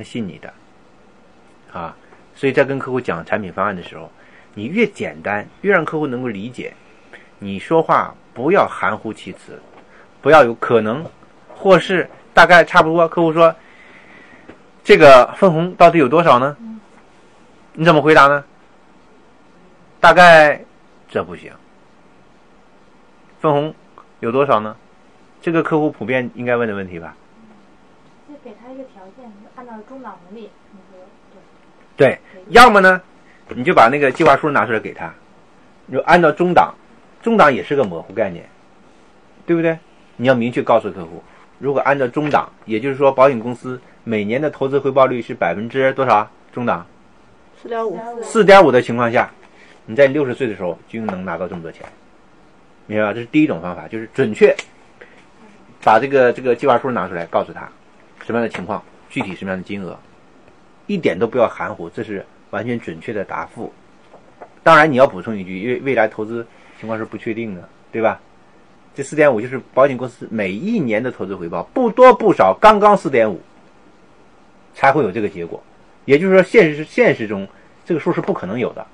[0.00, 0.52] 他信你的
[1.78, 1.94] 啊。
[2.34, 4.10] 所以在跟客户讲产品方案的时候，
[4.54, 6.72] 你越简单，越让客户能够理解。
[7.38, 9.60] 你说话不要含糊其辞，
[10.22, 11.04] 不要有可能，
[11.54, 13.06] 或是大概差不多。
[13.06, 13.54] 客户说
[14.82, 16.56] ：“这个分红到底有多少呢？”
[17.74, 18.42] 你怎么回答呢？
[20.00, 20.64] 大概
[21.08, 21.52] 这不行。
[23.40, 23.74] 分红
[24.20, 24.74] 有多少呢？
[25.42, 27.14] 这个客户普遍应该问的问题吧？
[28.28, 29.30] 就给他一个条件，
[29.88, 30.98] 中档红利，你说
[31.96, 32.18] 对，
[32.48, 33.00] 要么呢，
[33.48, 35.12] 你就把那个计划书拿出来给他，
[35.86, 36.74] 你就按照中档，
[37.22, 38.48] 中档也是个模糊概念，
[39.46, 39.78] 对不对？
[40.16, 41.22] 你要明确告诉客户，
[41.58, 46.30] 如果按照中档，也就是说保险公司每年的投资回报率是百分之多少？
[46.52, 46.86] 中档
[47.62, 49.30] 四点五，四点五的情况下，
[49.86, 51.86] 你在六十岁的时候就能拿到这么多钱，
[52.86, 53.12] 明白吧？
[53.12, 54.54] 这是第一种方法，就是准确
[55.84, 57.68] 把这个这个计划书拿出来，告诉他
[58.26, 59.98] 什么样的情况，具体什么样的金额，
[60.86, 63.70] 一点都不要含糊，这是完全准确的答复。
[64.62, 66.46] 当然你要补充一句，因为未来投资
[66.78, 68.20] 情况是不确定的，对吧？
[68.94, 73.40] 这四点五就是保险公司每一年的投资回报，不多不少，刚刚四点五，
[74.74, 75.62] 才会有这个结果。
[76.04, 77.46] 也就是说，现实现实中
[77.84, 78.86] 这个数是不可能有的。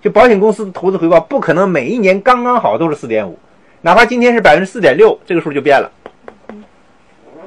[0.00, 3.38] 就保险公司的投资回报不可能每一年刚刚好都是四点五，
[3.80, 5.90] 哪怕今天是百分之四点六，这个数就变了。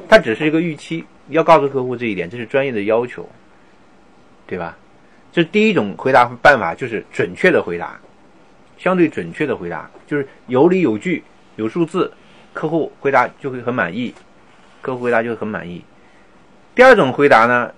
[0.10, 3.28] 它只是一个预期，要告诉客户这一点，这是专业的要求，
[4.46, 4.78] 对吧？
[5.32, 8.00] 这第一种回答办法，就是准确的回答，
[8.78, 11.24] 相对准确的回答，就是有理有据、
[11.58, 12.12] 有数字，
[12.54, 14.14] 客户回答就会很满意，
[14.82, 15.84] 客户回答就会很满意。
[16.74, 17.72] 第二种回答呢？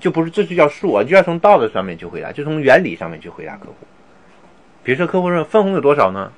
[0.00, 3.76] 就不是，这就叫数啊，就要从道德上面去回答，就从原理上面去回答客户。
[4.82, 6.32] 比如说，客户说分红有多少呢？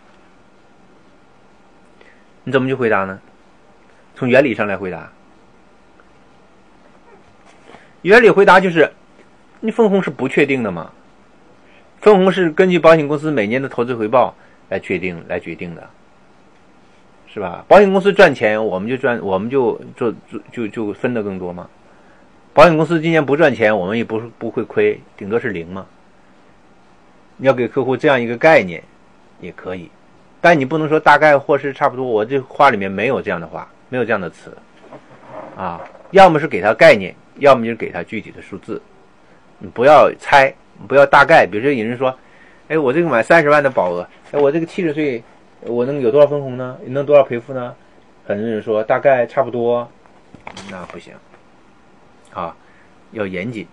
[2.45, 3.19] 你怎么去回答呢？
[4.15, 5.11] 从原理上来回答。
[8.07, 8.89] 原理回答就是，
[9.59, 10.93] 你分红是不确定的嘛？
[12.01, 14.33] 分红是根据保险公司每年的投资回报
[14.69, 15.91] 来确定、来决定的，
[17.27, 17.65] 是吧？
[17.67, 21.69] 保险公司赚钱，我们就赚，我们就做做就就分的更多嘛。
[22.55, 25.85] 保险公司今年不赚钱，我们也不不会亏，顶多是零嘛。
[27.39, 28.81] 你要给客户这样一个概念，
[29.41, 29.91] 也可以，
[30.41, 32.07] 但你不能说大概或是差不多。
[32.07, 34.57] 我这话里面没有这样的话，没有这样的词
[35.57, 35.81] 啊。
[36.13, 38.81] 要么是给他概念，要么就是给他具体的数字。
[39.59, 40.55] 你不要猜，
[40.87, 41.47] 不要大概。
[41.47, 42.17] 比如说有人说
[42.69, 45.23] ：“哎，我这个买三十万的保额，哎，我这个七十岁
[45.63, 46.79] 我能有多少分红呢？
[46.87, 47.75] 能多少赔付呢？”
[48.27, 49.89] 很多人说大概差不多，
[50.71, 51.15] 那不行。
[52.35, 52.55] 啊，
[53.13, 53.67] 要严谨，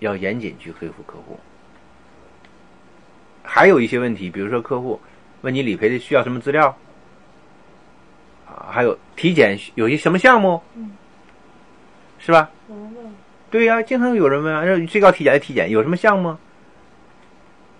[0.00, 1.38] 要严谨去回复客户。
[3.42, 5.00] 还有一些问题，比如说客户
[5.40, 6.76] 问你理赔的需要什么资料，
[8.46, 10.62] 啊，还有体检有些什么项目，
[12.24, 12.48] 是吧？
[12.68, 13.14] 有人问，
[13.50, 16.36] 对呀，经常有人问啊，说最高体检的体检有什么项目？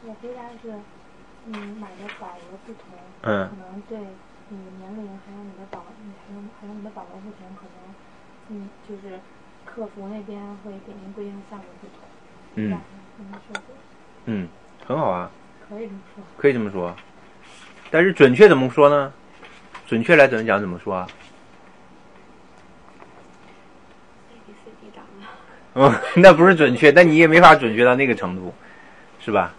[0.04, 0.74] 我回答是，
[1.46, 2.82] 嗯，买的保额不同，
[3.22, 3.96] 嗯可能对
[4.48, 7.94] 你的年龄还有你的保，你还有还有你的保额不同，可能，
[8.48, 9.20] 嗯，就是
[9.64, 12.08] 客服那边会给您规定的项目不同，
[12.56, 12.76] 嗯
[14.26, 14.48] 嗯，
[14.84, 15.30] 很好啊，
[15.68, 16.24] 可以这么说。
[16.36, 16.92] 可以这么说。
[17.92, 19.12] 但是准确怎么说呢？
[19.86, 21.06] 准确来怎么讲怎么说啊？
[25.74, 28.52] 哦， 那不是准确，但你也没法准确到那个程度，
[29.20, 29.54] 是吧？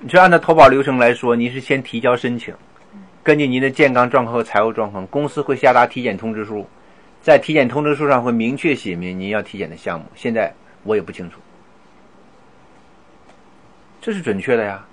[0.00, 2.54] 你说按照投保流程来说，您是先提交申请，
[3.22, 6.68] 根据您的健康状况和财务状况，公司会下达体检通知书，
[7.22, 10.06] 在体检通知书上会明确写明您要体检的项目。
[10.14, 10.52] 现在
[10.84, 11.40] 我也不清楚，
[14.00, 14.84] 这是准确的呀，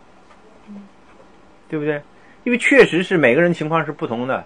[1.69, 2.01] 对不对？
[2.45, 4.43] 因为确实是每个人情况是不同的，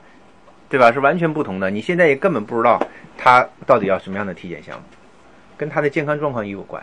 [0.68, 0.91] 对吧？
[0.91, 1.69] 是完全不同的。
[1.69, 2.81] 你现在也根本不知道
[3.18, 4.84] 他到底要什么样的体检项目。
[5.59, 6.81] 跟他的健康状况也有关，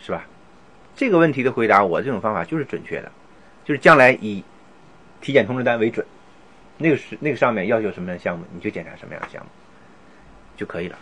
[0.00, 0.24] 是吧？
[0.94, 3.12] 这个问题的回答，我这种方法就是准确的，
[3.66, 4.42] 就是将来以
[5.20, 6.06] 体检通知单为准，
[6.78, 9.50] 那个是那个上面要求什么样的项目，你就检查什么样的项目
[10.56, 10.98] 就可以了，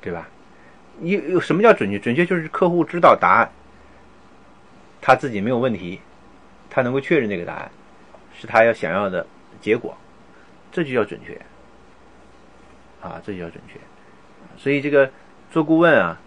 [0.00, 0.28] 对吧？
[1.02, 2.00] 有有什么叫准确？
[2.00, 3.48] 准确就是客户知道答案，
[5.00, 6.00] 他自己没有问题，
[6.68, 7.70] 他能够确认这个答案
[8.36, 9.24] 是他要想要的
[9.60, 9.96] 结果，
[10.72, 11.40] 这就叫准确。
[13.08, 13.78] 啊，这就叫准确。
[14.56, 15.10] 所以这个
[15.50, 16.20] 做顾问啊，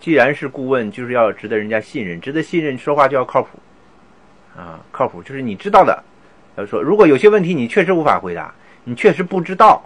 [0.00, 3.58] 既然是顾问，就是要值得人家信任，值得信任，说话就要靠谱。
[4.56, 6.02] 啊，靠谱就是你知道的。
[6.56, 8.54] 要说，如果有些问题你确实无法回答，
[8.84, 9.82] 你确实不知道，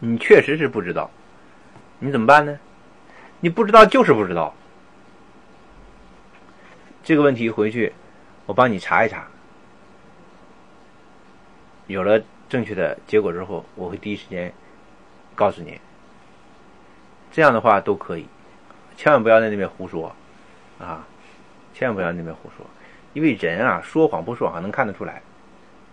[0.00, 1.10] 你确实是不知道，
[1.98, 2.58] 你怎么办呢？
[3.40, 4.54] 你不知道就是不知道。
[7.04, 7.92] 这个问题回去，
[8.46, 9.26] 我帮你查一查。
[11.88, 12.22] 有了
[12.52, 14.52] 正确的结果之后，我会第一时间
[15.34, 15.72] 告诉您。
[17.30, 18.26] 这样的话都可以，
[18.94, 20.14] 千万不要在那边胡说
[20.78, 21.02] 啊！
[21.72, 22.66] 千万不要那边胡说，
[23.14, 25.22] 因为人啊，说谎不说谎能看得出来。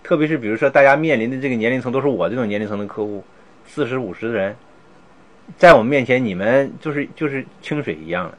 [0.04, 3.24] 特别是比如说，大家面临的这个年龄层都是我这种年龄层的客户，
[3.66, 4.54] 四十五十的人，
[5.56, 8.38] 在我们面前，你们就是就是清水一样的，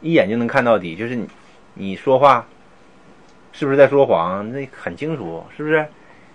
[0.00, 0.96] 一眼就能看到底。
[0.96, 1.28] 就是你
[1.74, 2.46] 你说话
[3.52, 4.50] 是不是在说谎？
[4.50, 5.86] 那很清楚，是不是？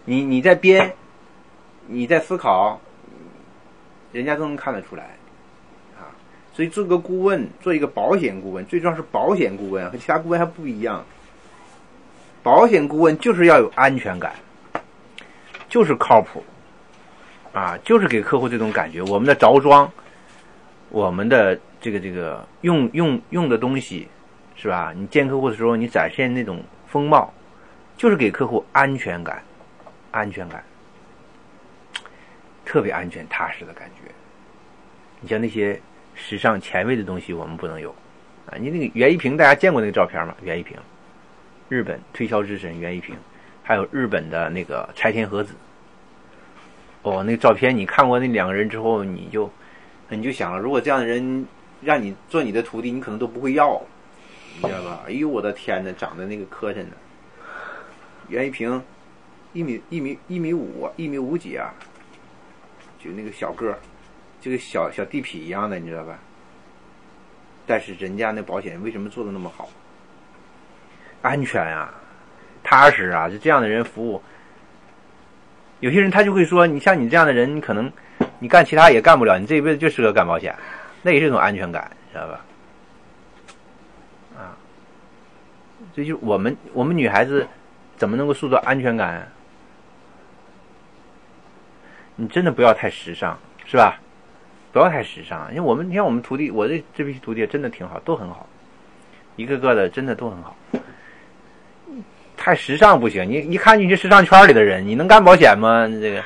[0.06, 0.94] 你你在编，
[1.88, 2.80] 你在思考，
[4.12, 5.04] 人家都能看得出来。
[5.98, 6.12] 啊
[6.56, 11.04] 所以做个顾问，做一个保险顾问，最重要是保险顾问和其他顾问还不一样。
[12.44, 14.36] 保险顾问就是要有安全感，
[15.68, 16.44] 就是靠谱，
[17.54, 19.02] 啊，就是给客户这种感觉。
[19.02, 19.92] 我们的着装，
[20.90, 24.08] 我们的这个这个用用用的东西，
[24.56, 24.94] 是吧？
[24.96, 27.34] 你见客户的时候，你展现那种风貌，
[27.98, 29.42] 就是给客户安全感，
[30.14, 30.64] 安全感，
[32.64, 34.10] 特别安全踏实的感觉。
[35.20, 35.78] 你像那些。
[36.16, 37.90] 时尚前卫的东西我们不能有，
[38.46, 40.36] 啊，你那个袁一平，大家见过那个照片吗？
[40.44, 40.78] 袁一平，
[41.70, 43.16] 日本推销之神袁一平，
[43.64, 45.56] 还有日本的那个柴田和子。
[47.02, 49.52] 哦，那个照片你看过那两个人之后，你就
[50.08, 51.48] 你就想了，如果这样的人
[51.82, 53.82] 让你做你的徒弟，你可能都不会要，
[54.62, 55.02] 你知道吧？
[55.08, 56.92] 哎呦，我的天哪，长得那个磕碜的，
[58.28, 58.80] 袁一平，
[59.54, 61.74] 一米一米一米五，一米五几啊？
[63.00, 63.80] 就那个小个儿。
[64.42, 66.20] 就跟小小地痞一样的，你知道吧？
[67.66, 69.70] 但是人家那保险为什么做的那么好？
[71.22, 71.94] 安全啊，
[72.62, 74.22] 踏实啊，就这样的人服务。
[75.80, 77.90] 有些人他就会说，你像你这样的人，可能
[78.40, 80.54] 你干其他也干不了，你这一辈子就适合干保险，
[81.02, 82.46] 那也是一种安全感，知道吧？
[84.36, 84.52] 啊，
[85.96, 87.48] 所以就我们我们女孩子
[87.96, 89.26] 怎么能够塑造安全感？
[92.16, 94.00] 你真的不要太时尚，是吧？
[94.72, 98.48] 不要太时尚，因为我们你看我们徒弟，我这这批徒弟真的挺好，都很好，
[99.36, 100.56] 一个个的真的都很好。
[102.36, 105.88] 太时尚不行，你一看你是时尚圈里的人，你能干保险吗？
[105.88, 106.24] 这个，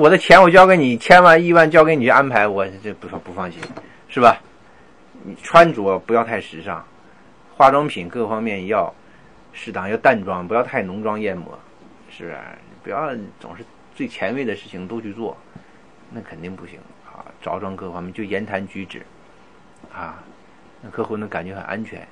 [0.00, 3.60] 我的钱我交给你，千万亿万交给你去安排，我这不不放心，
[4.08, 4.40] 是吧？
[5.22, 6.84] 你穿着不要太时尚，
[7.54, 8.92] 化妆品各方面要
[9.52, 11.58] 适当，要淡妆，不要太浓妆艳抹，
[12.10, 12.36] 是不是？
[12.82, 15.36] 不要总是最前卫的事情都去做，
[16.10, 17.24] 那肯定不行啊。
[17.40, 19.02] 着装各方面，就言谈举止，
[19.92, 20.22] 啊，
[20.82, 22.06] 那客户能感觉很安全。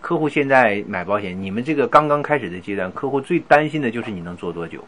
[0.00, 4.84] 客户现在买保险，你们这个刚刚开始的阶段，客户最担心的就是你能做多久，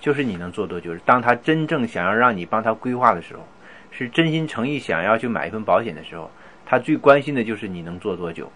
[0.00, 0.94] 就是你能做多久。
[1.06, 3.42] 当他真正想要让你帮他规划的时候，
[3.90, 6.30] 是真心诚意想要去买一份保险的时候，
[6.66, 8.50] 他最关心的就是你能做多久，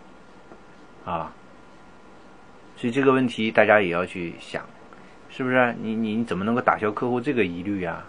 [1.05, 1.33] 啊。
[2.77, 4.65] 所以这个问题大家也要去想，
[5.31, 5.75] 是不是？
[5.81, 8.03] 你你怎么能够打消客户这个疑虑呀？